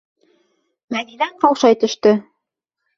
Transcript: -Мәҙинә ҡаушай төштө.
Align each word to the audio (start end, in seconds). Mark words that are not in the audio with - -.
-Мәҙинә 0.97 1.29
ҡаушай 1.47 1.81
төштө. 1.87 2.19